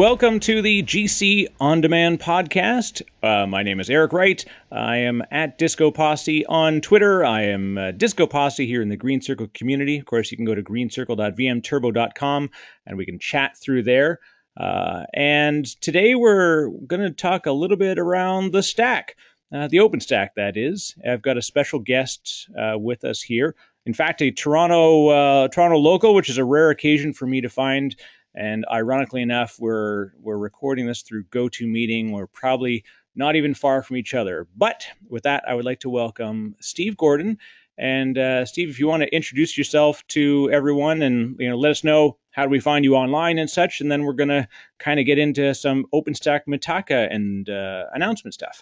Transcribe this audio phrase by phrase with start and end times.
[0.00, 3.02] Welcome to the GC On Demand podcast.
[3.22, 4.42] Uh, my name is Eric Wright.
[4.72, 7.22] I am at Disco Posse on Twitter.
[7.22, 9.98] I am uh, Disco Posse here in the Green Circle community.
[9.98, 12.50] Of course, you can go to greencircle.vmturbo.com
[12.86, 14.20] and we can chat through there.
[14.58, 19.16] Uh, and today we're going to talk a little bit around the stack,
[19.54, 20.94] uh, the OpenStack, that is.
[21.06, 23.54] I've got a special guest uh, with us here.
[23.84, 27.50] In fact, a Toronto uh, Toronto local, which is a rare occasion for me to
[27.50, 27.94] find.
[28.34, 32.12] And ironically enough, we're we're recording this through GoToMeeting.
[32.12, 32.84] We're probably
[33.16, 34.46] not even far from each other.
[34.56, 37.38] But with that, I would like to welcome Steve Gordon.
[37.76, 41.70] And uh, Steve, if you want to introduce yourself to everyone, and you know, let
[41.70, 44.46] us know how do we find you online and such, and then we're gonna
[44.78, 48.60] kind of get into some OpenStack Mitaka and uh, announcement stuff.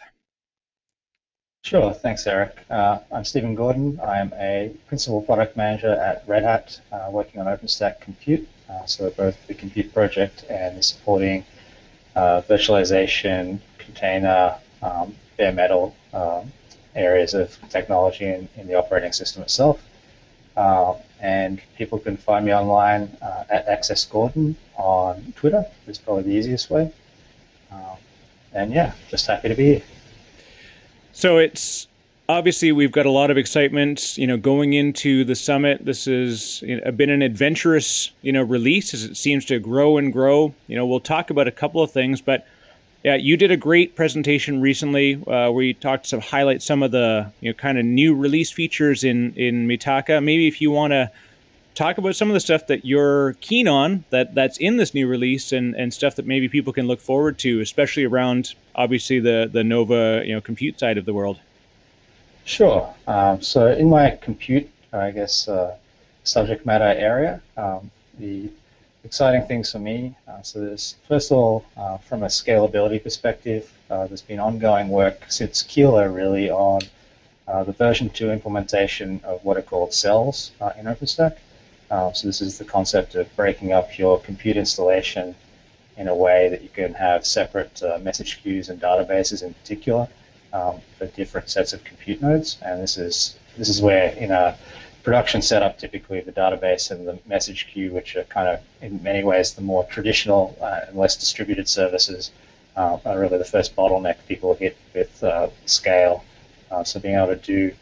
[1.64, 2.56] Sure, thanks, Eric.
[2.70, 4.00] Uh, I'm Stephen Gordon.
[4.00, 8.48] I'm a principal product manager at Red Hat, uh, working on OpenStack Compute.
[8.68, 11.44] Uh, so both the Compute project and the supporting
[12.14, 16.52] uh, virtualization, container, um, bare metal um,
[16.94, 19.82] areas of technology in, in, the operating system itself.
[20.56, 25.64] Uh, and people can find me online uh, at Access Gordon on Twitter.
[25.86, 26.92] It's probably the easiest way.
[27.70, 27.96] Um,
[28.52, 29.82] and yeah, just happy to be here.
[31.12, 31.88] So it's
[32.28, 35.84] obviously we've got a lot of excitement, you know, going into the summit.
[35.84, 39.96] This has you know, been an adventurous, you know, release as it seems to grow
[39.96, 40.54] and grow.
[40.66, 42.46] You know, we'll talk about a couple of things, but
[43.04, 46.90] yeah, you did a great presentation recently uh, where you talked to highlight some of
[46.90, 50.22] the you know kind of new release features in in Mitaka.
[50.22, 51.10] Maybe if you want to
[51.76, 55.06] talk about some of the stuff that you're keen on that that's in this new
[55.06, 59.48] release and and stuff that maybe people can look forward to, especially around obviously the
[59.50, 61.38] the Nova you know compute side of the world?
[62.48, 62.94] Sure.
[63.06, 65.76] Um, so in my compute, I guess, uh,
[66.24, 68.48] subject matter area, um, the
[69.04, 70.16] exciting things for me.
[70.26, 74.88] Uh, so there's first of all, uh, from a scalability perspective, uh, there's been ongoing
[74.88, 76.80] work since Kilo really on
[77.46, 81.36] uh, the version two implementation of what are called cells uh, in OpenStack.
[81.90, 85.34] so this is the concept of breaking up your compute installation
[85.98, 90.08] in a way that you can have separate message queues and databases in particular
[90.52, 92.58] um, for different sets of compute nodes.
[92.62, 94.56] And this is this is where in a
[95.02, 99.24] production setup, typically the database and the message queue, which are kind of in many
[99.24, 102.30] ways the more traditional uh, and less distributed services,
[102.76, 106.24] uh, are really the first bottleneck people hit with uh, scale.
[106.70, 107.72] Uh, so being able to do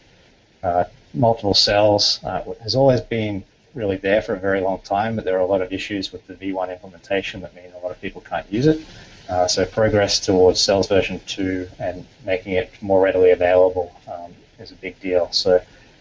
[0.63, 2.19] uh, multiple cells
[2.63, 3.45] has always been
[3.75, 6.27] really there for a very long time, but there are a lot of issues with
[6.27, 8.81] the V1 implementation that mean a lot of people can't use it.
[9.29, 14.71] Uh, so progress towards Cells version 2 and making it more readily available um, is
[14.71, 15.29] a big deal.
[15.33, 15.61] So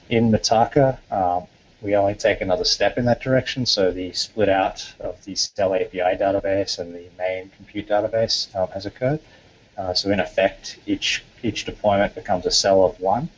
[0.09, 1.47] in Mitaka, um,
[1.81, 3.65] we only take another step in that direction.
[3.65, 8.69] So the split out of the Cell API database and the main compute database um,
[8.69, 9.19] has occurred.
[9.77, 13.29] Uh, so in effect, each each deployment becomes a cell of one.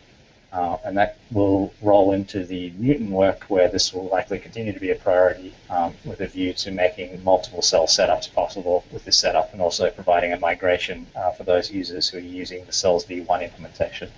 [0.58, 4.80] Uh, and that will roll into the Newton work where this will likely continue to
[4.80, 9.18] be a priority um, with a view to making multiple cell setups possible with this
[9.18, 13.06] setup and also providing a migration uh, for those users who are using the Cells
[13.06, 14.10] v1 implementation.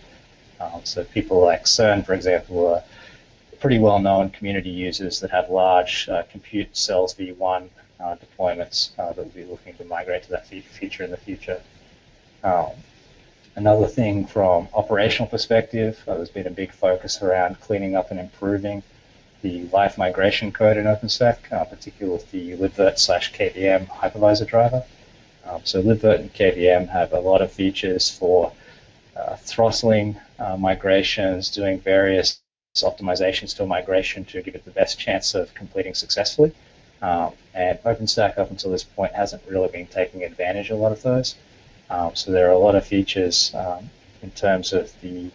[0.61, 2.83] Um, so people like CERN, for example, are
[3.59, 7.67] pretty well-known community users that have large uh, compute Cells v1
[7.99, 11.61] uh, deployments uh, that will be looking to migrate to that feature in the future.
[12.45, 12.71] Um,
[13.59, 18.17] Another thing from operational perspective, uh, there's been a big focus around cleaning up and
[18.17, 18.81] improving
[19.41, 24.85] the live migration code in OpenStack, uh, particularly with the libvirt slash KVM hypervisor driver.
[25.43, 28.53] Um, so libvirt and KVM have a lot of features for
[29.17, 32.39] uh, throttling uh, migrations, doing various
[32.77, 36.53] optimizations to a migration to give it the best chance of completing successfully.
[37.01, 40.93] Um, and OpenStack up until this point hasn't really been taking advantage of a lot
[40.93, 41.35] of those.
[41.89, 43.89] Um, so there are a lot of features um,
[44.21, 45.31] in terms of the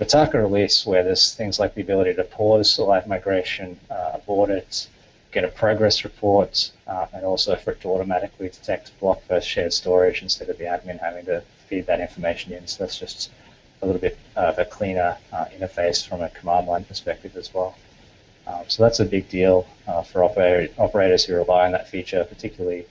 [0.00, 4.50] Mitaka release where there's things like the ability to pause the live migration, uh, abort
[4.50, 4.88] it,
[5.32, 9.72] get a progress report, uh, and also for it to automatically detect block versus shared
[9.72, 12.66] storage instead of the admin having to feed that information in.
[12.66, 13.30] So that's just
[13.82, 17.74] a little bit of a cleaner uh, interface from a command line perspective as well.
[18.46, 22.24] Um, so that's a big deal uh, for operator, operators who rely on that feature,
[22.24, 22.86] particularly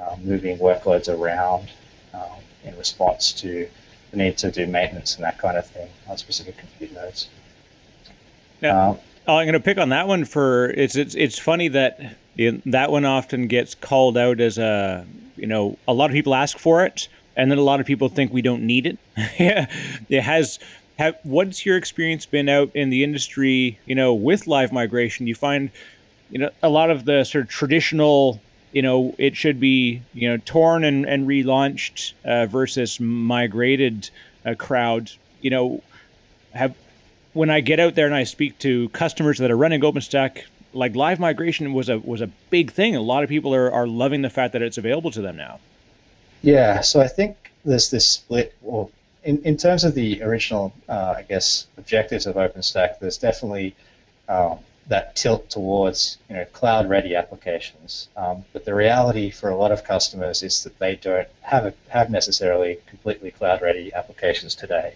[0.00, 1.68] um, moving workloads around
[2.14, 3.68] um, in response to
[4.10, 7.28] the need to do maintenance and that kind of thing on specific compute nodes.
[8.60, 8.88] Yeah.
[8.88, 12.16] Um, oh, I'm going to pick on that one for it's it's it's funny that
[12.66, 15.06] that one often gets called out as a
[15.36, 18.08] you know a lot of people ask for it and then a lot of people
[18.08, 18.98] think we don't need it.
[19.38, 19.66] yeah,
[20.08, 20.58] it has.
[20.98, 23.78] Have, what's your experience been out in the industry?
[23.86, 25.70] You know, with live migration, you find
[26.30, 28.40] you know a lot of the sort of traditional
[28.74, 34.10] you know, it should be, you know, torn and, and relaunched uh, versus migrated
[34.44, 35.12] uh, crowd.
[35.40, 35.82] You know,
[36.52, 36.74] have
[37.34, 40.42] when I get out there and I speak to customers that are running OpenStack,
[40.72, 42.96] like live migration was a was a big thing.
[42.96, 45.60] A lot of people are, are loving the fact that it's available to them now.
[46.42, 48.56] Yeah, so I think there's this split.
[48.60, 48.90] Well,
[49.22, 53.76] in, in terms of the original, uh, I guess, objectives of OpenStack, there's definitely
[54.28, 54.58] um,
[54.88, 58.08] that tilt towards you know cloud-ready applications.
[58.16, 61.74] Um, but the reality for a lot of customers is that they don't have a,
[61.88, 64.94] have necessarily completely cloud-ready applications today.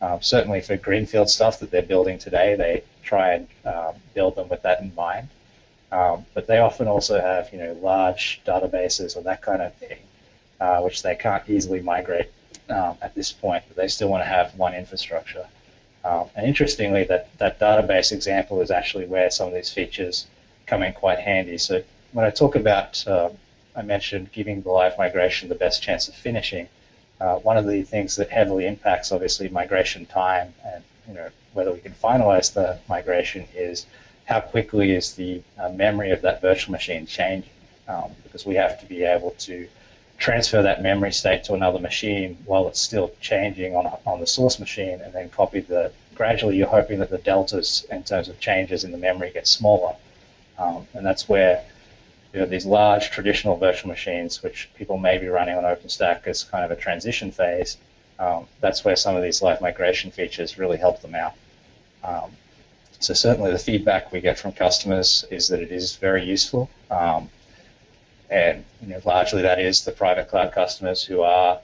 [0.00, 4.48] Um, certainly for greenfield stuff that they're building today, they try and um, build them
[4.48, 5.28] with that in mind.
[5.90, 9.98] Um, but they often also have you know large databases or that kind of thing,
[10.60, 12.30] uh, which they can't easily migrate
[12.68, 13.64] um, at this point.
[13.68, 15.46] But they still want to have one infrastructure.
[16.04, 20.26] Um, and interestingly, that, that database example is actually where some of these features
[20.66, 21.58] come in quite handy.
[21.58, 23.30] So when I talk about, uh,
[23.76, 26.68] I mentioned giving the live migration the best chance of finishing.
[27.20, 31.72] Uh, one of the things that heavily impacts, obviously, migration time and you know whether
[31.72, 33.86] we can finalize the migration is
[34.26, 37.50] how quickly is the uh, memory of that virtual machine changing,
[37.88, 39.66] um, because we have to be able to
[40.18, 44.58] transfer that memory state to another machine while it's still changing on, on the source
[44.58, 48.82] machine and then copy the, gradually you're hoping that the deltas in terms of changes
[48.82, 49.94] in the memory get smaller.
[50.58, 51.64] Um, and that's where
[52.34, 56.42] you know, these large traditional virtual machines, which people may be running on OpenStack as
[56.42, 57.78] kind of a transition phase,
[58.18, 61.34] um, that's where some of these live migration features really help them out.
[62.02, 62.32] Um,
[62.98, 66.68] so certainly the feedback we get from customers is that it is very useful.
[66.90, 67.30] Um,
[68.30, 71.60] and you know, largely that is the private cloud customers who are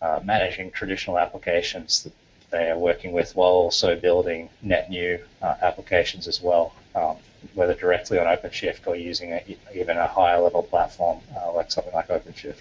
[0.00, 2.12] uh, managing traditional applications that
[2.50, 7.16] they are working with while also building net new uh, applications as well, um,
[7.54, 9.42] whether directly on OpenShift or using a,
[9.74, 12.60] even a higher level platform uh, like something like OpenShift.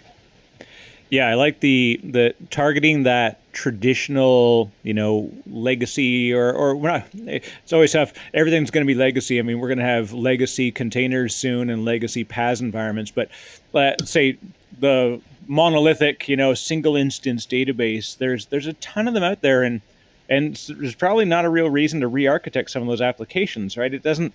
[1.14, 7.06] Yeah, I like the the targeting that traditional, you know, legacy or or we're not.
[7.14, 8.14] It's always tough.
[8.34, 9.38] Everything's going to be legacy.
[9.38, 13.12] I mean, we're going to have legacy containers soon and legacy PaaS environments.
[13.12, 13.30] But
[13.74, 14.40] let's say
[14.80, 18.18] the monolithic, you know, single instance database.
[18.18, 19.82] There's there's a ton of them out there, and
[20.30, 23.94] and there's probably not a real reason to re-architect some of those applications, right?
[23.94, 24.34] It doesn't.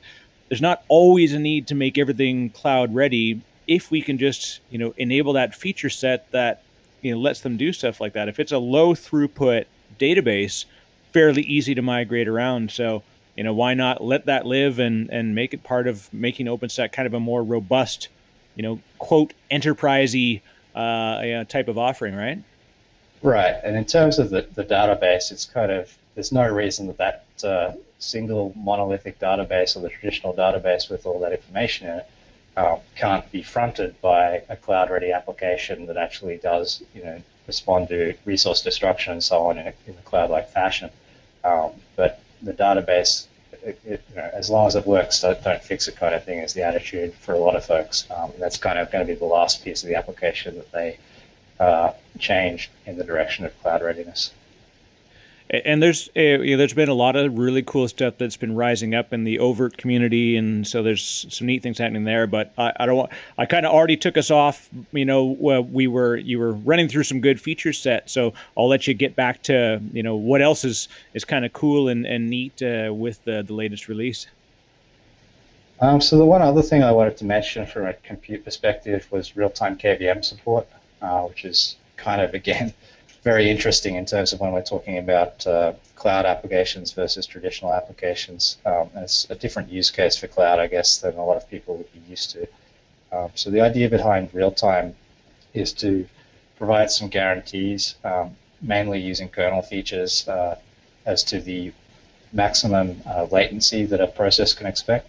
[0.49, 4.79] There's not always a need to make everything cloud ready if we can just you
[4.79, 6.63] know enable that feature set that
[7.03, 8.29] you know lets them do stuff like that.
[8.29, 9.67] If it's a low throughput
[9.99, 10.65] database,
[11.13, 12.71] fairly easy to migrate around.
[12.71, 13.03] So
[13.37, 16.93] you know why not let that live and and make it part of making OpenStack
[16.93, 18.09] kind of a more robust,
[18.57, 20.41] you know, quote enterprisey
[20.75, 22.39] uh, you know, type of offering, right?
[23.23, 23.57] Right.
[23.65, 27.45] And in terms of the, the database, it's kind of there's no reason that that
[27.45, 32.11] uh, single monolithic database or the traditional database with all that information in it
[32.59, 38.15] um, can't be fronted by a cloud-ready application that actually does, you know, respond to
[38.25, 40.91] resource destruction and so on in a, in a cloud-like fashion.
[41.45, 43.29] Um, but the database,
[43.63, 46.25] it, it, you know, as long as it works, don't, don't, fix it kind of
[46.25, 48.09] thing is the attitude for a lot of folks.
[48.11, 50.99] Um, that's kind of going to be the last piece of the application that they
[51.61, 54.33] uh, change in the direction of cloud readiness
[55.51, 58.95] and there's you know, there's been a lot of really cool stuff that's been rising
[58.95, 62.27] up in the oVirt community, and so there's some neat things happening there.
[62.27, 64.69] But I, I don't want I kind of already took us off.
[64.93, 68.87] You know, we were you were running through some good feature set, so I'll let
[68.87, 72.29] you get back to you know what else is is kind of cool and and
[72.29, 74.27] neat uh, with the the latest release.
[75.81, 79.37] Um, so the one other thing I wanted to mention from a compute perspective was
[79.37, 80.67] real-time KVM support,
[81.01, 82.75] uh, which is kind of again
[83.33, 88.57] very interesting in terms of when we're talking about uh, cloud applications versus traditional applications.
[88.65, 91.45] Um, and it's a different use case for cloud, I guess, than a lot of
[91.55, 92.43] people would be used to.
[93.15, 94.89] Um, so the idea behind real-time
[95.53, 95.91] is to
[96.57, 98.29] provide some guarantees, um,
[98.63, 100.55] mainly using kernel features uh,
[101.13, 101.73] as to the
[102.33, 105.07] maximum uh, latency that a process can expect.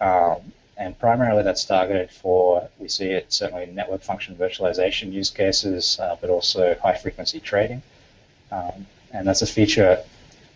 [0.00, 0.38] Um,
[0.78, 5.98] and primarily that's targeted for, we see it certainly in network function virtualization use cases,
[5.98, 7.82] uh, but also high frequency trading.
[8.52, 10.02] Um, and that's a feature,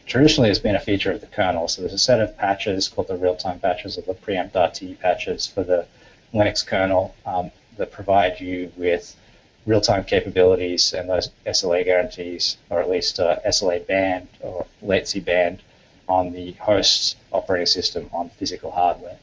[0.07, 1.69] traditionally has been a feature of the kernel.
[1.69, 5.47] So there's a set of patches called the real-time patches or the preempt RT patches
[5.47, 5.87] for the
[6.35, 9.17] Linux kernel um, that provide you with
[9.65, 15.63] real-time capabilities and those SLA guarantees, or at least uh, SLA band or latency band
[16.09, 19.17] on the host operating system on physical hardware.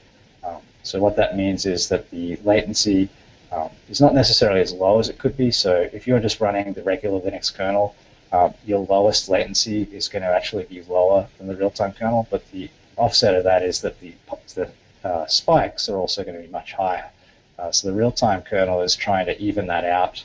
[0.84, 3.10] So what that means is that the latency
[3.52, 5.52] um, is not necessarily as low as it could be.
[5.52, 7.96] So if you're just running the regular Linux kernel,
[8.32, 12.50] um, your lowest latency is going to actually be lower than the real-time kernel, but
[12.52, 14.14] the offset of that is that the,
[14.56, 14.70] the
[15.04, 17.10] uh, spikes are also going to be much higher.
[17.58, 20.24] Uh, so the real-time kernel is trying to even that out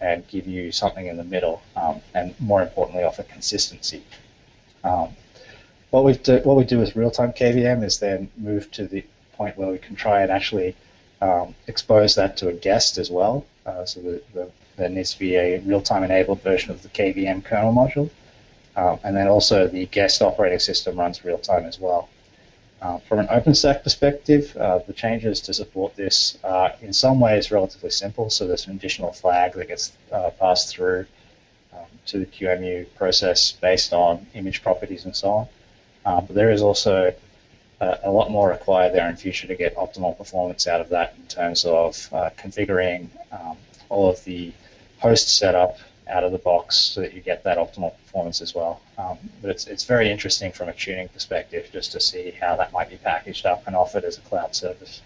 [0.00, 4.02] and give you something in the middle, um, and more importantly, offer consistency.
[4.82, 5.10] Um,
[5.90, 9.04] what we do, what we do with real-time KVM is then move to the
[9.42, 10.70] point where we can try and actually
[11.20, 13.44] um, expose that to a guest as well.
[13.66, 14.44] Uh, so the, the,
[14.76, 18.08] there needs to be a real-time enabled version of the KVM kernel module,
[18.80, 22.08] um, and then also the guest operating system runs real-time as well.
[22.80, 27.52] Uh, from an OpenStack perspective, uh, the changes to support this are in some ways
[27.52, 28.28] relatively simple.
[28.28, 31.06] So there's an additional flag that gets uh, passed through
[31.72, 35.46] um, to the QEMU process based on image properties and so on.
[36.04, 37.14] Uh, but there is also
[37.82, 41.26] a, lot more required there in future to get optimal performance out of that in
[41.26, 43.56] terms of uh, configuring um,
[43.88, 44.52] all of the
[44.98, 48.80] host setup out of the box so that you get that optimal performance as well.
[48.98, 52.72] Um, but it's, it's very interesting from a tuning perspective just to see how that
[52.72, 55.00] might be packaged up and offered as a cloud service.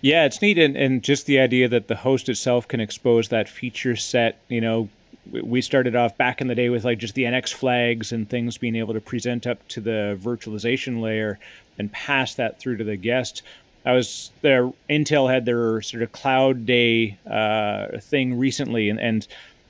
[0.00, 3.48] Yeah, it's neat, and, and just the idea that the host itself can expose that
[3.48, 4.40] feature set.
[4.48, 4.88] You know,
[5.30, 8.58] we started off back in the day with like just the NX flags and things
[8.58, 11.38] being able to present up to the virtualization layer
[11.78, 13.42] and pass that through to the guest.
[13.84, 14.72] I was there.
[14.88, 19.26] Intel had their sort of cloud day uh, thing recently, and, and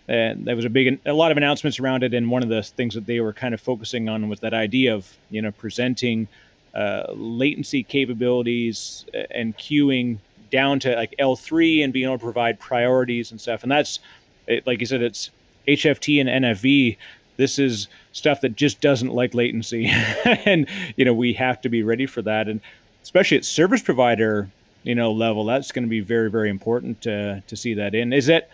[0.09, 2.13] and there was a big, a lot of announcements around it.
[2.13, 4.95] And one of the things that they were kind of focusing on was that idea
[4.95, 6.29] of, you know, presenting
[6.75, 10.19] uh, latency capabilities and queuing
[10.51, 13.63] down to like L3 and being able to provide priorities and stuff.
[13.63, 14.01] And that's,
[14.47, 15.31] it, like you said, it's
[15.67, 16.97] HFT and NFV.
[17.37, 19.87] This is stuff that just doesn't like latency,
[20.25, 20.67] and
[20.97, 22.49] you know we have to be ready for that.
[22.49, 22.61] And
[23.03, 24.49] especially at service provider,
[24.83, 28.13] you know, level, that's going to be very, very important to to see that in.
[28.13, 28.51] Is that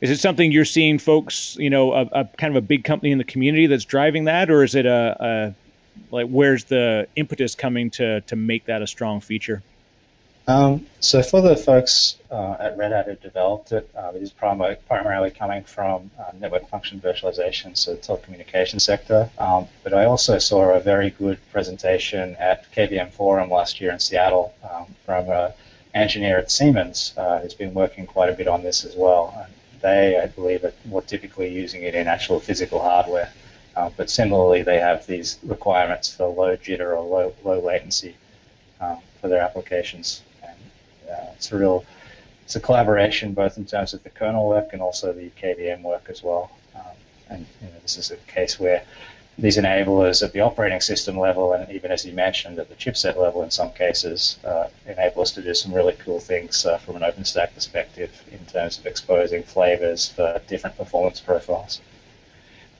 [0.00, 3.12] is it something you're seeing folks, you know, a, a, kind of a big company
[3.12, 5.54] in the community that's driving that, or is it a, a
[6.10, 9.62] like where's the impetus coming to to make that a strong feature?
[10.48, 14.32] Um, so for the folks uh, at Red Hat who developed it, uh, it is
[14.32, 19.30] prim- primarily coming from uh, network function virtualization, so the telecommunications sector.
[19.38, 24.00] Um, but I also saw a very good presentation at KVM Forum last year in
[24.00, 25.52] Seattle um, from an
[25.94, 29.32] engineer at Siemens uh, who's been working quite a bit on this as well.
[29.44, 33.32] And they, I believe, are more typically using it in actual physical hardware.
[33.76, 38.16] Uh, but similarly, they have these requirements for low jitter or low, low latency
[38.80, 40.22] um, for their applications.
[41.34, 41.84] It's a real,
[42.44, 46.06] it's a collaboration both in terms of the kernel work and also the KVM work
[46.08, 46.50] as well.
[46.74, 46.82] Um,
[47.30, 48.84] and you know, this is a case where
[49.38, 53.16] these enablers at the operating system level, and even as you mentioned, at the chipset
[53.16, 56.96] level in some cases, uh, enable us to do some really cool things uh, from
[56.96, 61.80] an OpenStack perspective in terms of exposing flavors for different performance profiles.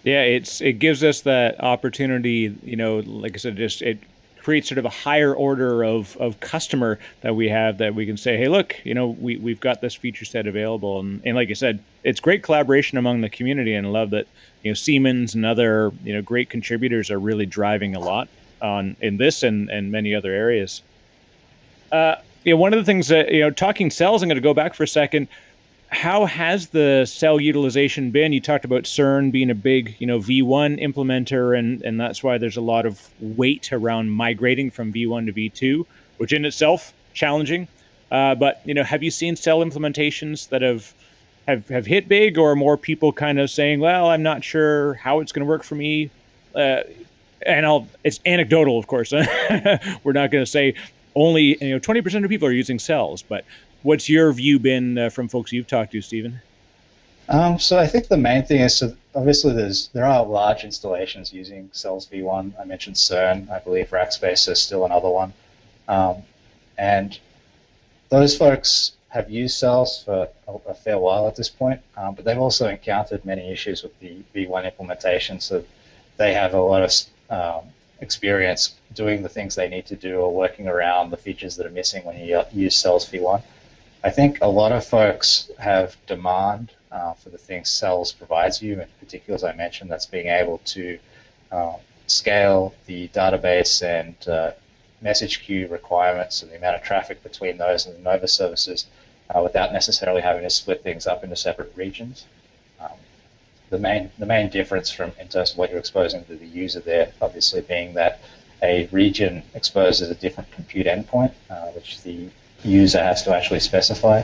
[0.05, 2.55] Yeah, it's it gives us that opportunity.
[2.63, 3.99] You know, like I said, just it
[4.43, 8.17] create sort of a higher order of, of customer that we have that we can
[8.17, 11.01] say, hey, look, you know, we, we've got this feature set available.
[11.01, 14.27] And, and like I said, it's great collaboration among the community and I love that,
[14.63, 18.29] you know, Siemens and other, you know, great contributors are really driving a lot
[18.61, 20.83] on in this and, and many other areas.
[21.93, 24.43] Uh, you know, one of the things that, you know, talking cells, I'm going to
[24.43, 25.29] go back for a second
[25.93, 28.33] how has the cell utilization been?
[28.33, 32.39] You talked about CERN being a big, you know, V1 implementer, and and that's why
[32.39, 37.69] there's a lot of weight around migrating from V1 to V2, which in itself challenging.
[38.11, 40.95] Uh, but you know, have you seen cell implementations that have
[41.47, 45.21] have have hit big, or more people kind of saying, "Well, I'm not sure how
[45.21, 46.11] it's going to work for me."
[46.55, 46.85] Uh,
[47.45, 49.13] and I'll it's anecdotal, of course.
[50.05, 50.75] We're not going to say
[51.15, 53.45] only you know 20% of people are using cells, but
[53.83, 56.41] what's your view been uh, from folks you've talked to, Stephen?
[57.29, 61.33] Um, so I think the main thing is so obviously there's there are large installations
[61.33, 62.53] using Cells V1.
[62.61, 63.51] I mentioned CERN.
[63.51, 65.33] I believe Rackspace is still another one,
[65.89, 66.23] um,
[66.77, 67.19] and
[68.09, 72.39] those folks have used Cells for a, fair while at this point, um, but they've
[72.39, 75.39] also encountered many issues with the V1 implementation.
[75.39, 75.65] So
[76.17, 76.93] they have a lot of
[77.29, 77.69] um,
[78.01, 81.71] experience doing the things they need to do or working around the features that are
[81.71, 83.43] missing when you use Cells V1.
[84.05, 88.81] I think a lot of folks have demand uh, for the things Cells provides you,
[88.81, 90.99] in particular, as I mentioned, that's being able to
[91.53, 91.77] uh,
[92.09, 94.53] scale the database and uh,
[95.01, 98.87] message queue requirements and the amount of traffic between those and the Nova services
[99.31, 102.27] uh, without necessarily having to split things up into separate regions.
[102.81, 102.91] Um,
[103.71, 106.81] the main the main difference from in terms of what you're exposing to the user
[106.81, 108.21] there, obviously, being that
[108.63, 112.29] a region exposes a different compute endpoint, uh, which the
[112.65, 114.23] user has to actually specify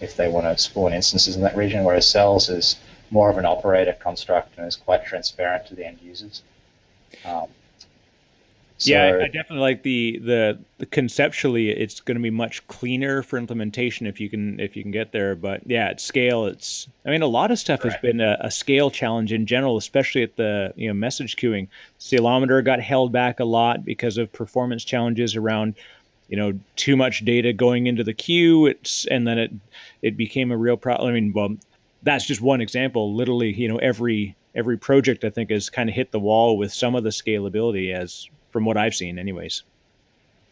[0.00, 2.76] if they want to spawn instances in that region, whereas cells is
[3.10, 6.42] more of an operator construct and is quite transparent to the end users.
[7.24, 7.48] Um,
[8.80, 12.64] So, yeah, I, I definitely like the, the, the conceptually it's going to be much
[12.68, 15.34] cleaner for implementation if you can if you can get there.
[15.34, 17.92] But yeah, at scale, it's I mean a lot of stuff right.
[17.92, 21.66] has been a, a, scale challenge in general, especially at the you know message queuing.
[21.98, 25.74] Ceilometer got held back a lot because of performance challenges around
[26.28, 28.66] you know too much data going into the queue.
[28.66, 29.52] It's and then it
[30.02, 31.08] it became a real problem.
[31.08, 31.56] I mean, well,
[32.02, 33.14] that's just one example.
[33.14, 36.72] Literally, you know, every every project I think has kind of hit the wall with
[36.72, 39.62] some of the scalability as from what I've seen, anyways.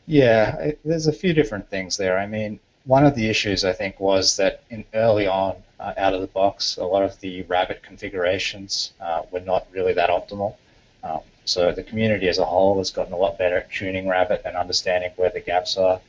[0.07, 2.19] Yeah, it, there's a few different things there.
[2.19, 6.15] I mean, one of the issues I think was that in early on, uh, out
[6.15, 10.55] of the box, a lot of the Rabbit configurations uh, were not really that optimal.
[11.03, 14.43] Um, so the community as a whole has gotten a lot better at tuning Rabbit
[14.45, 16.01] and understanding where the gaps are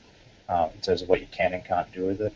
[0.50, 2.34] um, in terms of what you can and can't do with it.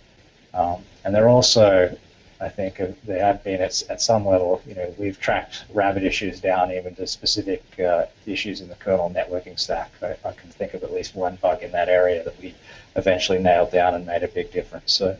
[0.54, 1.98] Um, and they're also
[2.42, 6.42] I think they have been at, at some level, you know, we've tracked Rabbit issues
[6.42, 9.92] down even to specific uh, issues in the kernel networking stack.
[10.02, 12.56] I, I, can think of at least one bug in that area that we
[12.96, 14.92] eventually nailed down and made a big difference.
[14.92, 15.16] So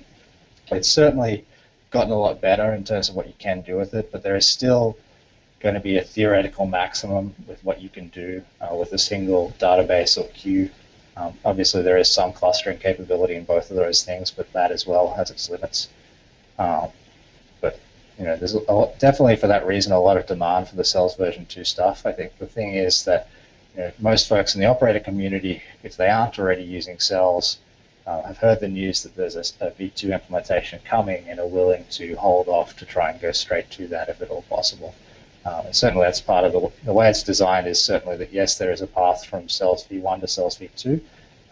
[0.72, 1.46] it's certainly
[1.92, 4.36] gotten a lot better in terms of what you can do with it, but there
[4.36, 4.98] is still
[5.62, 9.54] going to be a theoretical maximum with what you can do uh, with a single
[9.60, 10.70] database or queue.
[11.18, 14.88] Um, obviously, there is some clustering capability in both of those things, but that as
[14.88, 15.90] well has its limits.
[16.58, 16.90] Um,
[18.22, 18.54] you know, there's
[19.00, 22.06] definitely for that reason a lot of demand for the cells version 2 stuff.
[22.06, 23.28] I think the thing is that
[23.76, 27.58] you know, most folks in the operator community, if they aren't already using cells,
[28.06, 31.84] uh, have heard the news that there's a a v2 implementation coming and are willing
[31.90, 34.94] to hold off to try and go straight to that if at all possible.
[35.46, 38.58] Um, and certainly that's part of the, the way it's designed is certainly that yes,
[38.58, 41.02] there is a path from Cells v1 to Cells v2,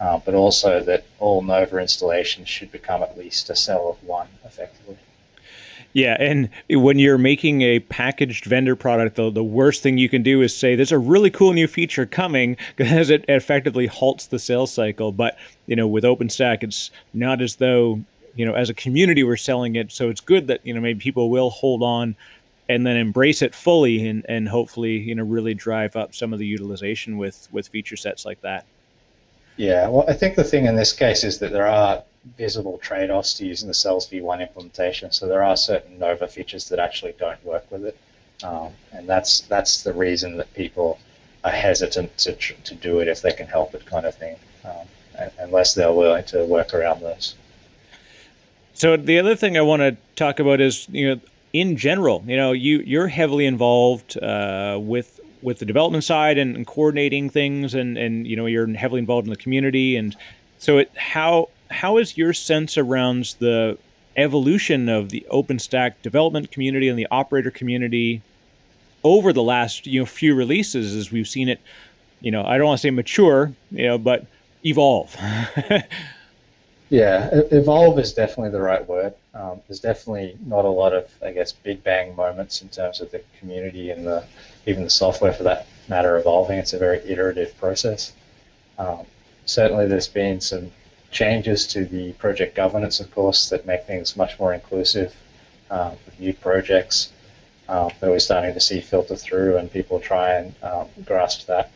[0.00, 4.28] uh, but also that all Nova installations should become at least a cell of one
[4.44, 4.96] effectively.
[5.92, 10.22] Yeah, and when you're making a packaged vendor product, the, the worst thing you can
[10.22, 14.38] do is say there's a really cool new feature coming because it effectively halts the
[14.38, 15.10] sales cycle.
[15.10, 18.00] But you know, with OpenStack, it's not as though
[18.36, 19.90] you know as a community we're selling it.
[19.90, 22.14] So it's good that you know maybe people will hold on
[22.70, 26.38] and then embrace it fully and, and hopefully you know really drive up some of
[26.38, 28.64] the utilization with with feature sets like that.
[29.56, 32.04] Yeah, well, I think the thing in this case is that there are
[32.38, 35.10] visible trade-offs to using the cells v1 implementation.
[35.10, 37.98] So there are certain Nova features that actually don't work with it,
[38.44, 40.98] um, and that's that's the reason that people
[41.42, 44.86] are hesitant to to do it if they can help it, kind of thing, um,
[45.38, 47.34] unless they're willing to work around those.
[48.74, 51.20] So the other thing I want to talk about is you know
[51.52, 56.56] in general, you know you you're heavily involved uh, with with the development side and,
[56.56, 59.96] and coordinating things, and and you know you're heavily involved in the community.
[59.96, 60.14] And
[60.58, 63.78] so it, how how is your sense around the
[64.16, 68.22] evolution of the OpenStack development community and the operator community
[69.04, 71.60] over the last you know few releases as we've seen it
[72.20, 74.26] you know I don't want to say mature you know but
[74.64, 75.16] evolve
[76.90, 79.14] yeah evolve is definitely the right word.
[79.32, 83.10] Um, there's definitely not a lot of I guess big bang moments in terms of
[83.10, 84.24] the community and the
[84.66, 86.58] even the software for that matter evolving.
[86.58, 88.12] It's a very iterative process.
[88.78, 89.06] Um,
[89.46, 90.70] certainly there's been some
[91.10, 95.14] changes to the project governance, of course, that make things much more inclusive
[95.70, 97.12] um, with new projects
[97.68, 101.70] um, that we're starting to see filter through and people try and um, grasp that.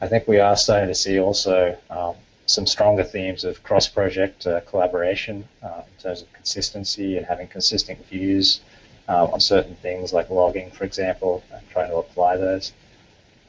[0.00, 2.14] I think we are starting to see also um,
[2.46, 8.04] some stronger themes of cross-project uh, collaboration uh, in terms of consistency and having consistent
[8.06, 8.60] views
[9.08, 12.72] uh, on certain things like logging, for example, and trying to apply those.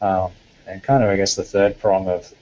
[0.01, 0.31] Um,
[0.67, 2.33] and kind of, I guess, the third prong of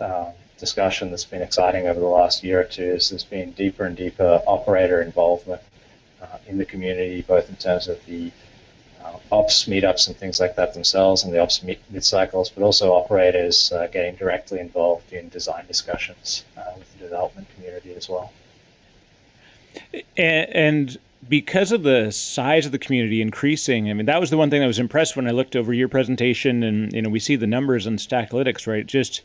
[0.00, 3.84] um, discussion that's been exciting over the last year or two is there's been deeper
[3.84, 5.62] and deeper operator involvement
[6.20, 8.30] uh, in the community, both in terms of the
[9.30, 13.72] ops meetups and things like that themselves and the ops mid cycles, but also operators
[13.72, 18.32] uh, getting directly involved in design discussions uh, with the development community as well.
[20.16, 20.96] And
[21.28, 24.62] because of the size of the community increasing, I mean, that was the one thing
[24.62, 27.46] I was impressed when I looked over your presentation, and you know, we see the
[27.46, 28.86] numbers in Stackalytics, right?
[28.86, 29.22] Just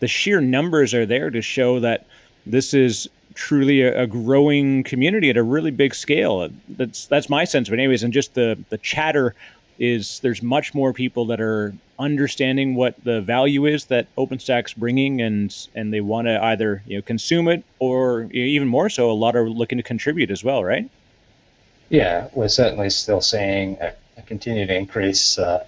[0.00, 2.06] the sheer numbers are there to show that
[2.46, 6.48] this is truly a, a, growing community at a really big scale.
[6.68, 8.02] That's that's my sense it, anyways.
[8.02, 9.34] And just the the chatter
[9.78, 15.20] is there's much more people that are understanding what the value is that OpenStack's bringing,
[15.20, 19.12] and and they want to either you know consume it or even more so, a
[19.12, 20.88] lot are looking to contribute as well, right?
[21.88, 25.38] Yeah, we're certainly still seeing a, a continued increase.
[25.38, 25.64] Uh,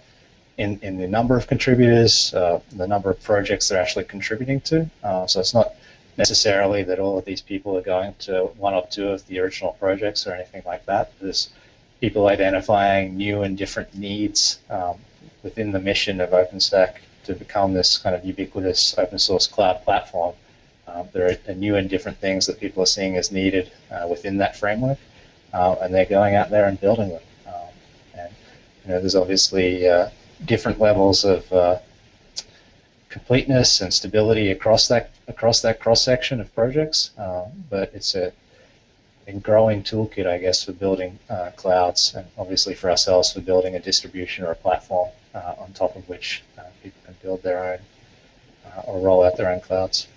[0.57, 4.89] in, in the number of contributors, uh, the number of projects they're actually contributing to.
[5.03, 5.75] Uh, so it's not
[6.17, 9.73] necessarily that all of these people are going to one or two of the original
[9.73, 11.13] projects or anything like that.
[11.21, 11.51] There's
[12.01, 14.97] people identifying new and different needs um,
[15.43, 20.35] within the mission of OpenStack to become this kind of ubiquitous open source cloud platform,
[20.87, 24.39] um, there are new and different things that people are seeing as needed uh, within
[24.39, 24.99] that framework,
[25.53, 27.23] uh, and they're going out there and building them.
[27.47, 27.69] Um,
[28.19, 28.35] and
[28.85, 30.11] you know, there's obviously uh,
[30.45, 31.79] different levels of uh,
[33.15, 38.33] completeness and stability across that across that cross section of projects, uh, but it's a
[39.41, 43.81] growing toolkit, I guess, for building uh, clouds, and obviously for ourselves for building a
[43.81, 47.79] distribution or a platform uh, on top of which uh, people can build their own
[48.67, 50.09] uh, or roll out their own clouds.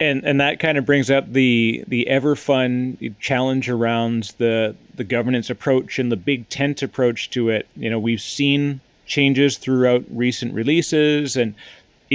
[0.00, 5.04] And and that kind of brings up the the ever fun challenge around the the
[5.04, 7.68] governance approach and the big tent approach to it.
[7.76, 11.54] You know, we've seen changes throughout recent releases, and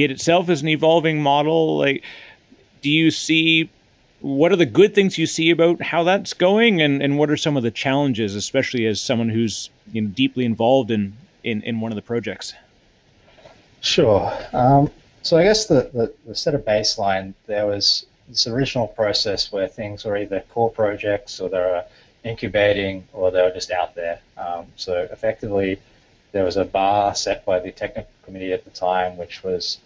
[0.03, 1.77] it itself is an evolving model.
[1.77, 2.03] Like,
[2.81, 3.69] do you see
[4.19, 7.37] what are the good things you see about how that's going, and, and what are
[7.37, 11.79] some of the challenges, especially as someone who's you know, deeply involved in, in, in
[11.79, 12.53] one of the projects?
[13.81, 14.31] Sure.
[14.53, 14.89] Um,
[15.21, 19.67] so I guess the, the, the set of baseline, there was this original process where
[19.67, 21.85] things were either core projects or they were
[22.23, 24.19] incubating or they were just out there.
[24.37, 25.79] Um, so effectively,
[26.31, 29.79] there was a bar set by the technical committee at the time, which was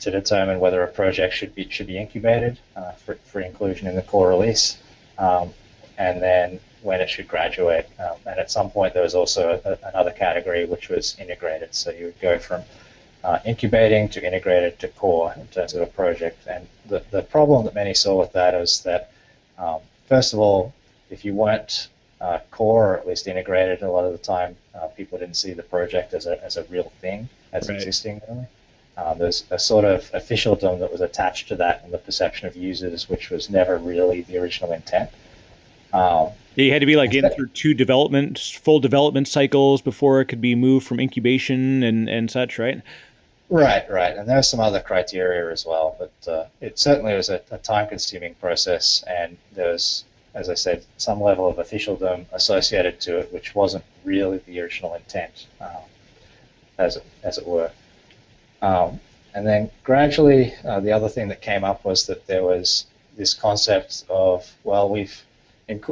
[0.00, 3.96] to determine whether a project should be should be incubated uh, for, for inclusion in
[3.96, 4.78] the core release,
[5.18, 5.52] um,
[5.98, 7.86] and then when it should graduate.
[7.98, 11.74] Um, and at some point, there was also a, another category which was integrated.
[11.74, 12.62] So you would go from
[13.24, 16.46] uh, incubating to integrated to core in terms of a project.
[16.46, 19.10] And the, the problem that many saw with that is that,
[19.58, 20.74] um, first of all,
[21.08, 21.88] if you weren't
[22.20, 25.54] uh, core or at least integrated, a lot of the time uh, people didn't see
[25.54, 27.76] the project as a, as a real thing, as right.
[27.76, 28.46] existing really.
[28.96, 32.56] Um, there's a sort of officialdom that was attached to that and the perception of
[32.56, 35.10] users, which was never really the original intent.
[35.92, 40.26] Um, you had to be like in through two development, full development cycles before it
[40.26, 42.80] could be moved from incubation and, and such, right?
[43.50, 44.16] Right, right.
[44.16, 47.88] And there's some other criteria as well, but uh, it certainly was a, a time
[47.88, 50.04] consuming process, and there was,
[50.34, 54.94] as I said, some level of officialdom associated to it, which wasn't really the original
[54.94, 55.82] intent, um,
[56.78, 57.70] as, it, as it were.
[58.64, 58.98] Um,
[59.34, 63.34] and then gradually, uh, the other thing that came up was that there was this
[63.34, 65.22] concept of, well, we've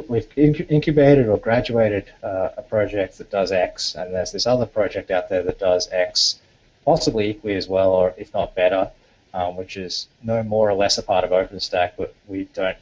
[0.07, 5.11] we've incubated or graduated uh, a project that does X, and there's this other project
[5.11, 6.39] out there that does X,
[6.85, 8.91] possibly equally as well, or if not better,
[9.33, 12.77] um, which is no more or less a part of OpenStack, but we don't,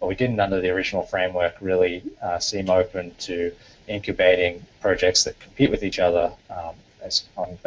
[0.00, 3.52] or we didn't under the original framework really uh, seem open to
[3.88, 7.58] incubating projects that compete with each other um, as on,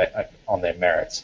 [0.48, 1.24] on their merits.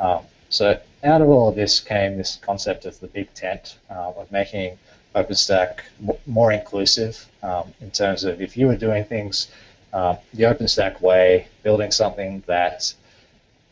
[0.00, 4.12] Um, so out of all of this came this concept of the big tent uh,
[4.16, 4.78] of making
[5.14, 5.80] OpenStack
[6.26, 9.48] more inclusive um, in terms of if you were doing things
[9.92, 12.94] uh, the OpenStack way, building something that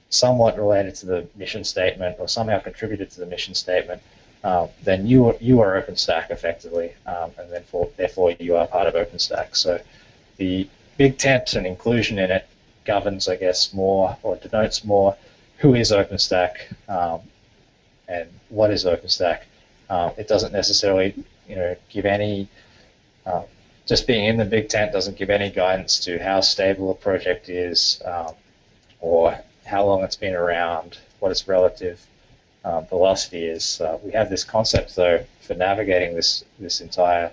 [0.08, 4.02] somewhat related to the mission statement or somehow contributed to the mission statement,
[4.44, 8.66] uh, then you are, you are OpenStack effectively, um, and then for, therefore you are
[8.66, 9.56] part of OpenStack.
[9.56, 9.80] So
[10.36, 12.46] the big tent and inclusion in it
[12.84, 15.16] governs, I guess, more or denotes more
[15.59, 17.21] who is OpenStack um,
[18.09, 19.42] and what is OpenStack.
[19.88, 21.14] Um, it doesn't necessarily,
[21.49, 22.49] you know, give any.
[23.25, 23.45] Um,
[23.87, 27.49] just being in the big tent doesn't give any guidance to how stable a project
[27.49, 28.35] is, um,
[29.01, 32.05] or how long it's been around, what its relative
[32.64, 33.81] um, velocity is.
[33.81, 37.33] Uh, we have this concept though for navigating this this entire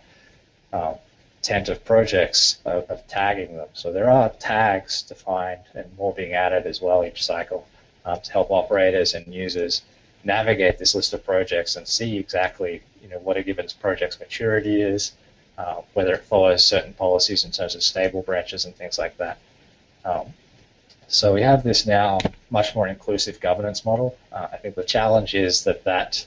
[1.43, 3.67] tent of projects of, of, tagging them.
[3.73, 7.67] So there are tags defined and more being added as well each cycle
[8.05, 9.81] um, to help operators and users
[10.23, 14.81] navigate this list of projects and see exactly you know what a given project's maturity
[14.81, 15.13] is,
[15.57, 19.37] uh, whether it follows certain policies in terms of stable branches and things like that.
[20.05, 20.33] Um,
[21.07, 24.17] so we have this now much more inclusive governance model.
[24.31, 26.25] Uh, I think the challenge is that that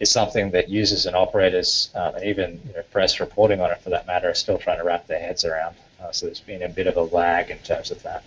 [0.00, 3.80] is something that users and operators uh, and even you know, press reporting on it
[3.80, 5.76] for that matter are still trying to wrap their heads around.
[6.00, 8.24] Uh, so there's been a bit of a lag in terms of that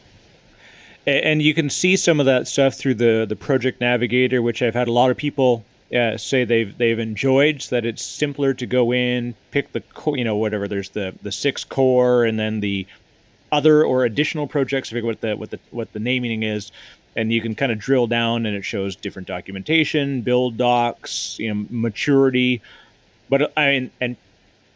[1.07, 4.73] and you can see some of that stuff through the the project navigator which i've
[4.73, 5.63] had a lot of people
[5.95, 10.13] uh, say they've they've enjoyed so that it's simpler to go in pick the co-
[10.13, 12.85] you know whatever there's the the six core and then the
[13.51, 16.71] other or additional projects forget what the what the what the naming is
[17.15, 21.53] and you can kind of drill down and it shows different documentation build docs you
[21.53, 22.61] know maturity.
[23.29, 24.15] But i mean and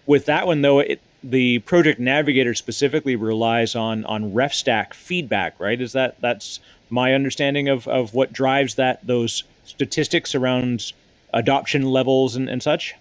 [0.08, 5.80] with that one though it the project navigator specifically relies on on refstack feedback right?
[5.80, 6.60] Is that that's
[6.90, 10.94] my understanding of, of what drives that those statistics around
[11.34, 12.96] adoption levels and, and such?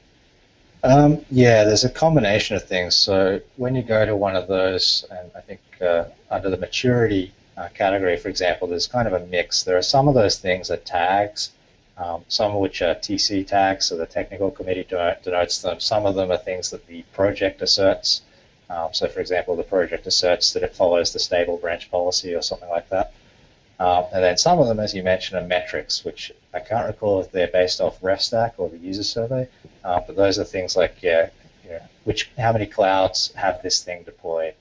[0.84, 2.96] Um, yeah there's a combination of things.
[2.96, 7.32] So when you go to one of those and i think uh, under the maturity
[7.56, 9.62] uh, category, for example, there's kind of a mix.
[9.62, 11.50] There are some of those things are tags,
[11.96, 15.80] um, some of which are TC tags, so the technical committee denotes them.
[15.80, 18.22] Some of them are things that the project asserts.
[18.70, 22.42] Um, so, for example, the project asserts that it follows the stable branch policy or
[22.42, 23.12] something like that.
[23.78, 27.20] Um, and then some of them, as you mentioned, are metrics, which I can't recall
[27.20, 29.48] if they're based off RefStack or the user survey,
[29.84, 31.30] uh, but those are things like, yeah,
[32.04, 34.54] which how many clouds have this thing deployed,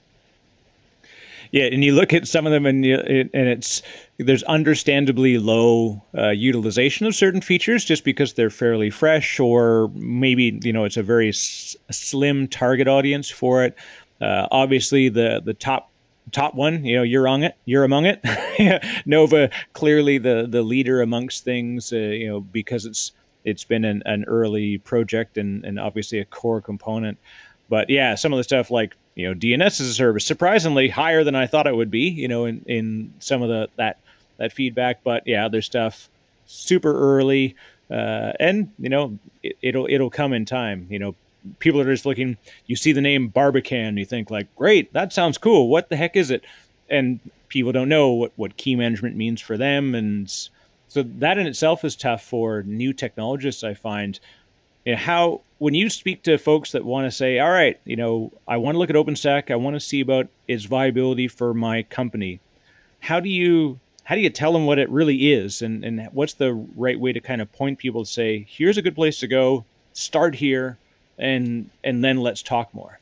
[1.51, 3.81] yeah, and you look at some of them, and you, and it's
[4.17, 10.59] there's understandably low uh, utilization of certain features just because they're fairly fresh, or maybe
[10.63, 13.75] you know it's a very s- slim target audience for it.
[14.21, 15.91] Uh, obviously, the the top
[16.31, 18.83] top one, you know, you're on it, you're among it.
[19.05, 23.11] Nova clearly the the leader amongst things, uh, you know, because it's
[23.43, 27.17] it's been an, an early project and and obviously a core component.
[27.71, 31.23] But yeah, some of the stuff like you know DNS as a service, surprisingly higher
[31.23, 32.09] than I thought it would be.
[32.09, 33.97] You know, in in some of the that
[34.35, 35.05] that feedback.
[35.05, 36.09] But yeah, there's stuff
[36.47, 37.55] super early,
[37.89, 40.87] uh, and you know it, it'll it'll come in time.
[40.89, 41.15] You know,
[41.59, 42.35] people are just looking.
[42.65, 45.69] You see the name Barbican, you think like, great, that sounds cool.
[45.69, 46.43] What the heck is it?
[46.89, 50.29] And people don't know what what key management means for them, and
[50.89, 53.63] so that in itself is tough for new technologists.
[53.63, 54.19] I find
[54.85, 57.95] you know, how when you speak to folks that want to say, all right, you
[57.95, 61.53] know, I want to look at OpenStack, I want to see about its viability for
[61.53, 62.39] my company.
[62.99, 66.33] How do you how do you tell them what it really is, and and what's
[66.33, 69.27] the right way to kind of point people to say, here's a good place to
[69.27, 70.77] go, start here,
[71.17, 72.99] and and then let's talk more.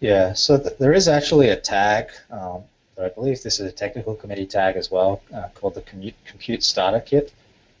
[0.00, 2.10] Yeah, so th- there is actually a tag.
[2.30, 2.62] Um,
[3.00, 7.00] I believe this is a technical committee tag as well, uh, called the Compute, Starter
[7.00, 7.32] Kit,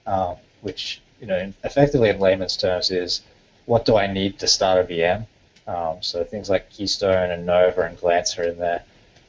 [0.06, 3.22] um, which you know, effectively in layman's terms is
[3.64, 5.26] what do I need to start a VM?
[5.66, 8.82] Um, so things like Keystone and Nova and Glance are in there.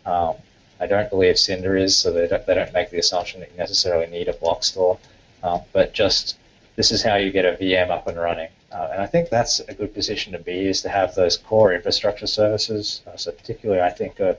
[0.05, 0.35] Um,
[0.77, 3.57] I don't believe Cinder is, so they don't, they don't make the assumption that you
[3.57, 4.99] necessarily need a block store.
[5.41, 6.37] Um, but just
[6.75, 8.49] this is how you get a VM up and running.
[8.73, 11.73] Uh, and I think that's a good position to be, is to have those core
[11.73, 13.03] infrastructure services.
[13.07, 14.37] Uh, so particularly, I think of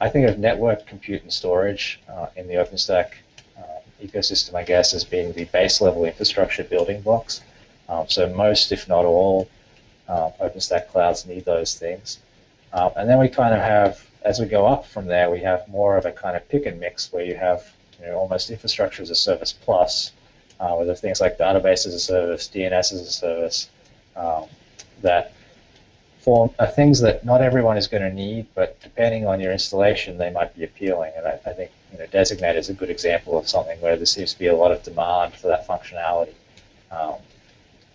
[0.00, 3.12] I think of network, compute, and storage uh, in the OpenStack
[4.02, 7.42] ecosystem, I guess, as being the base level infrastructure building blocks.
[7.88, 9.48] Um, so most, if not all,
[10.08, 12.18] um, OpenStack clouds need those things.
[12.72, 15.66] Um, and then we kind of have, as we go up from there, we have
[15.68, 17.64] more of a kind of pick and mix where you have
[18.00, 20.12] you know, almost infrastructure as a service plus,
[20.58, 23.70] uh, there's things like database as a service, DNS as a service,
[24.16, 24.44] um,
[25.02, 25.32] that
[26.26, 30.18] form are things that not everyone is going to need, but depending on your installation,
[30.18, 31.12] they might be appealing.
[31.16, 34.06] And I, I think you know, Designate is a good example of something where there
[34.06, 36.34] seems to be a lot of demand for that functionality
[36.90, 37.14] um,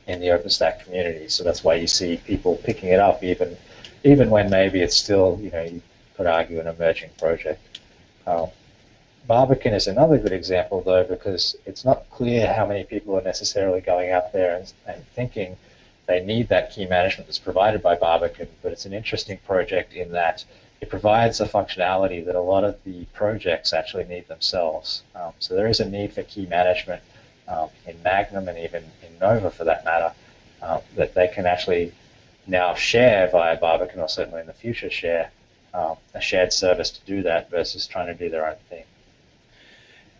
[0.08, 1.28] in the OpenStack community.
[1.28, 3.58] So that's why you see people picking it up, even
[4.06, 5.82] even when maybe it's still, you know, you
[6.16, 7.80] could argue an emerging project.
[8.26, 8.48] Um,
[9.28, 13.82] Barbican is another good example, though, because it's not clear how many people are necessarily
[13.82, 15.58] going out there and, and thinking
[16.08, 20.12] they need that key management that's provided by Barbican, but it's an interesting project in
[20.12, 20.44] that
[20.82, 25.04] it provides a functionality that a lot of the projects actually need themselves.
[25.16, 27.04] Um, so there is a need for key management
[27.48, 30.14] um, in Magnum and even in Nova for that matter
[30.62, 31.94] um, that they can actually
[32.48, 35.32] now share via Barbican or certainly in the future share
[35.74, 38.84] um, a shared service to do that versus trying to do their own thing.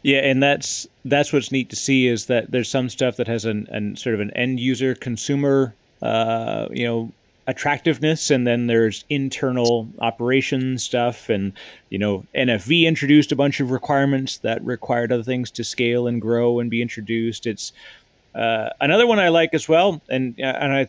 [0.04, 3.46] Yeah, and that's that's what's neat to see is that there's some stuff that has
[3.46, 7.12] an, an sort of an end user consumer uh, you know
[7.48, 11.52] attractiveness and then there's internal operation stuff and
[11.90, 16.22] you know nfv introduced a bunch of requirements that required other things to scale and
[16.22, 17.48] grow and be introduced.
[17.48, 17.74] It's
[18.36, 20.88] uh, another one i like as well and uh, and i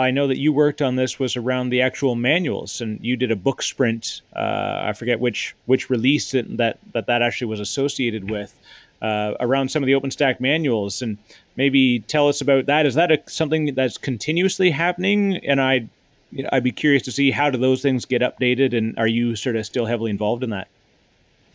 [0.00, 3.30] I know that you worked on this was around the actual manuals, and you did
[3.30, 4.22] a book sprint.
[4.34, 8.54] Uh, I forget which which release that that that actually was associated with
[9.02, 11.18] uh, around some of the OpenStack manuals, and
[11.56, 12.86] maybe tell us about that.
[12.86, 15.36] Is that a, something that's continuously happening?
[15.36, 15.88] And I,
[16.32, 19.06] you know, I'd be curious to see how do those things get updated, and are
[19.06, 20.68] you sort of still heavily involved in that?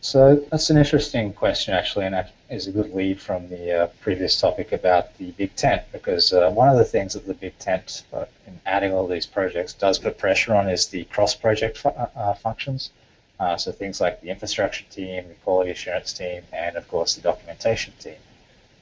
[0.01, 3.87] So that's an interesting question, actually, and that is a good lead from the uh,
[4.01, 7.57] previous topic about the big tent, because uh, one of the things that the big
[7.57, 11.89] tent, uh, in adding all these projects, does put pressure on is the cross-project fu-
[11.89, 12.91] uh, uh, functions.
[13.39, 17.21] Uh, so things like the infrastructure team, the quality assurance team, and of course the
[17.21, 18.15] documentation team.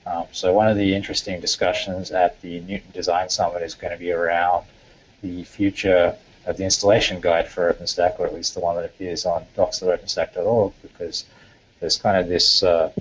[0.06, 3.98] Um, so one of the interesting discussions at the Newton Design Summit is going to
[3.98, 4.66] be around
[5.22, 9.26] the future of the installation guide for OpenStack, or at least the one that appears
[9.26, 11.26] on docs.openstack.org, because
[11.80, 12.92] there's kind of this uh,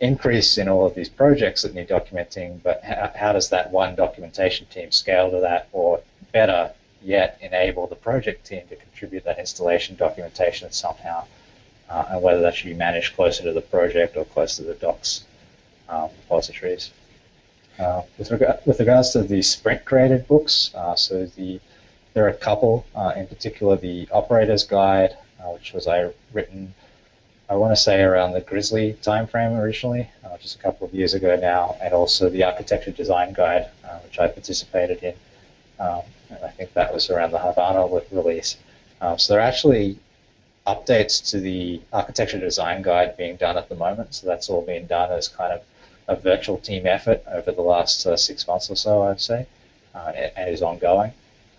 [0.00, 3.94] increase in all of these projects that need documenting, but how, how does that one
[3.94, 6.00] documentation team scale to that, or
[6.32, 11.24] better yet, enable the project team to contribute that installation documentation somehow?
[11.92, 14.74] uh, and whether that should be managed closer to the project or closer to the
[14.74, 15.24] docs
[15.88, 16.90] um, repositories.
[17.78, 21.60] Uh, with, reg- with, regards to the sprint created books, uh, so the
[22.14, 26.74] there are a couple, uh, in particular the operator's guide, uh, which was I written,
[27.48, 31.14] I want to say around the Grizzly timeframe originally, uh, just a couple of years
[31.14, 33.68] ago now, and also the architecture design guide,
[34.04, 35.14] which I participated in.
[35.80, 38.56] Um, and I think that was around the Havana release.
[39.00, 39.98] Um, so there are actually
[40.66, 44.14] updates to the architecture design guide being done at the moment.
[44.14, 45.62] So that's all being done as kind of
[46.08, 49.46] a virtual team effort over the last uh, six months or so, I'd say,
[49.94, 51.12] uh, and is ongoing.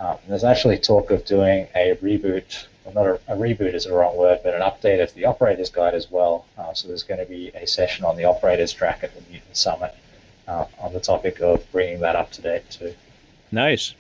[0.04, 3.94] Um, there's actually talk of doing a reboot, well, not a, a, reboot is the
[3.94, 6.46] wrong word, but an update of the operator's guide as well.
[6.58, 9.54] Uh, so there's going to be a session on the operator's track at the Newton
[9.54, 9.96] Summit
[10.46, 12.94] uh, on the topic of bringing that up to date too.
[13.50, 13.94] Nice.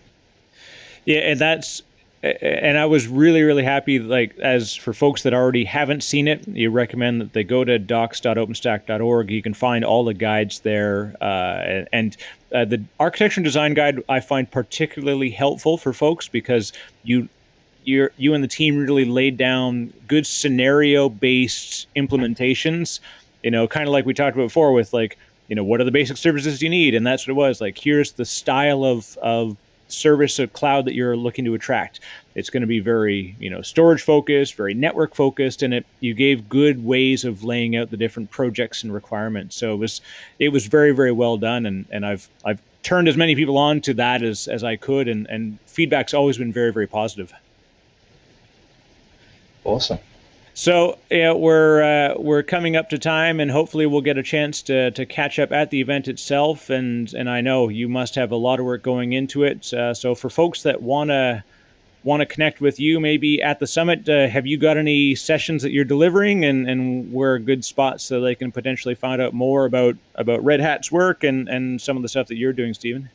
[1.06, 1.84] Yeah, and that's
[2.24, 4.00] and I was really, really happy.
[4.00, 7.78] Like, as for folks that already haven't seen it, you recommend that they go to
[7.78, 9.30] docs.openstack.org.
[9.30, 11.16] You can find all the guides there.
[11.20, 12.16] Uh, and
[12.54, 17.28] uh, the architecture and design guide I find particularly helpful for folks because you
[17.84, 23.00] you you and the team really laid down good scenario based implementations.
[23.44, 25.84] You know, kind of like we talked about before with like, you know, what are
[25.84, 26.96] the basic services you need?
[26.96, 27.60] And that's what it was.
[27.60, 29.58] Like, here's the style of, of
[29.94, 32.00] service of cloud that you're looking to attract.
[32.36, 36.14] It's going to be very, you know, storage focused, very network focused, and it you
[36.14, 39.56] gave good ways of laying out the different projects and requirements.
[39.56, 40.02] So it was
[40.40, 43.82] it was very very well done, and and I've I've turned as many people on
[43.82, 47.34] to that as as I could, and and feedback's always been very very positive.
[49.64, 50.00] Awesome.
[50.56, 54.62] So yeah, we're uh, we're coming up to time, and hopefully we'll get a chance
[54.64, 56.70] to, to catch up at the event itself.
[56.70, 59.74] And and I know you must have a lot of work going into it.
[59.74, 61.44] Uh, so for folks that wanna
[62.04, 65.64] want to connect with you, maybe at the summit, uh, have you got any sessions
[65.64, 69.66] that you're delivering, and and where good spots so they can potentially find out more
[69.66, 73.10] about about Red Hat's work and and some of the stuff that you're doing, Stephen?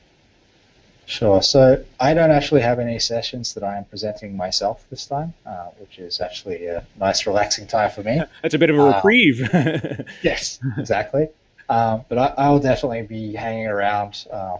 [1.09, 1.42] Sure.
[1.42, 5.68] So I don't actually have any sessions that I am presenting myself this time, uh,
[5.79, 8.21] which is actually a nice, relaxing time for me.
[8.42, 9.42] That's a bit of a uh, reprieve.
[9.53, 11.31] Uh, yes, exactly.
[11.71, 14.59] Um, but I, I, will definitely be hanging around, um,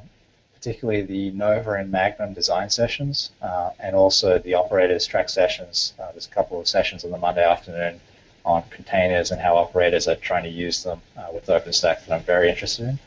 [0.55, 5.93] particularly the Nova and Magnum design sessions, uh, and also the operators track sessions.
[6.01, 8.01] Uh, there's a couple of sessions on the Monday afternoon
[8.47, 12.23] on containers and how operators are trying to use them uh, with OpenStack that I'm
[12.23, 12.99] very interested in.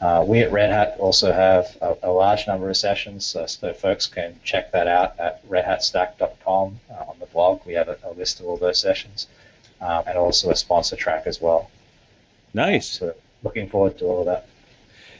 [0.00, 3.74] Uh, we at Red Hat also have a, a large number of sessions, uh, so
[3.74, 7.60] folks can check that out at redhatstack.com uh, on the blog.
[7.66, 9.26] We have a, a, list of all those sessions,
[9.80, 11.70] um, and also a sponsor track as well.
[12.54, 12.88] Nice.
[12.88, 14.46] so looking forward to all of that.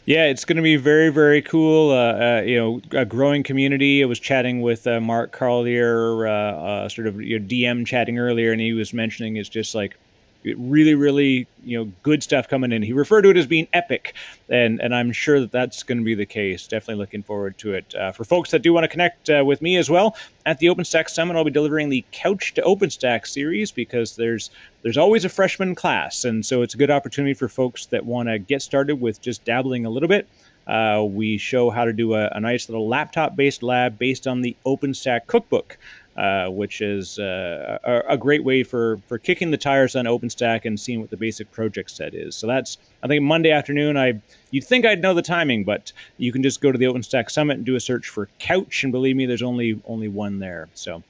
[0.07, 1.91] Yeah, it's going to be very, very cool.
[1.91, 4.03] Uh, uh, you know, a growing community.
[4.03, 8.51] I was chatting with uh, Mark Collier, uh, uh, sort of your DM chatting earlier,
[8.51, 9.97] and he was mentioning it's just like
[10.45, 12.83] really, really, you know, good stuff coming in.
[12.83, 14.15] He referred to it as being epic,
[14.49, 16.67] and and I'm sure that that's going to be the case.
[16.67, 17.95] Definitely looking forward to it.
[17.95, 20.69] Uh, for folks that do want to connect uh, with me as well, at the
[20.69, 24.51] OpenStack Summit, I'll be delivering the Couch to OpenStack series because there's
[24.83, 28.29] there's always a freshman class, and so it's a good opportunity for folks that want
[28.29, 30.27] to get started with just dabbling a little bit.
[30.67, 34.57] Uh, we show how to do a, a nice little laptop-based lab based on the
[34.65, 35.79] OpenStack cookbook.
[36.17, 40.65] Uh, which is uh, a, a, great way for, for kicking the tires on OpenStack
[40.65, 42.35] and seeing what the basic project set is.
[42.35, 43.97] So that's I think Monday afternoon.
[43.97, 44.21] I
[44.51, 47.59] you'd think I'd know the timing, but you can just go to the OpenStack Summit
[47.59, 50.69] and do a search for Couch, and believe me, there's only only one there.
[50.75, 51.03] So.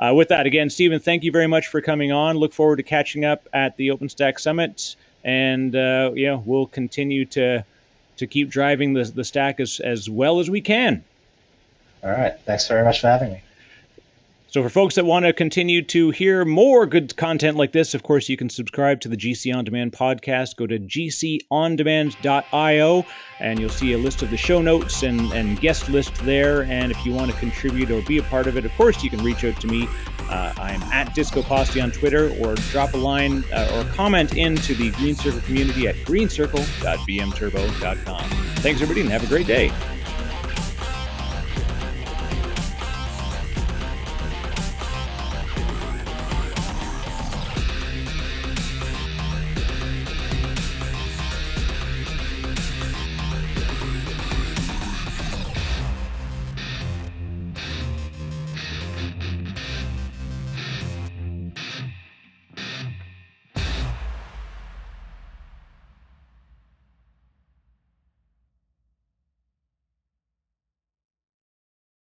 [0.00, 2.36] Uh, with that, again, Stephen, thank you very much for coming on.
[2.36, 7.64] Look forward to catching up at the OpenStack Summit, and uh, yeah, we'll continue to
[8.16, 11.04] to keep driving the the stack as as well as we can.
[12.02, 12.34] All right.
[12.44, 13.42] Thanks very much for having me.
[14.50, 18.02] So, for folks that want to continue to hear more good content like this, of
[18.02, 20.56] course, you can subscribe to the GC On Demand podcast.
[20.56, 23.06] Go to gcondemand.io
[23.38, 26.64] and you'll see a list of the show notes and, and guest list there.
[26.64, 29.10] And if you want to contribute or be a part of it, of course, you
[29.10, 29.86] can reach out to me.
[30.28, 34.74] Uh, I'm at Disco Posse on Twitter or drop a line uh, or comment into
[34.74, 38.30] the Green Circle community at greencircle.vmturbo.com.
[38.56, 39.70] Thanks, everybody, and have a great day.